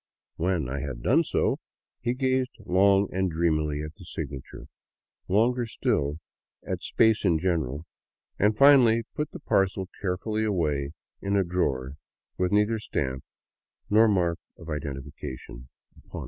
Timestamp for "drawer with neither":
11.43-12.79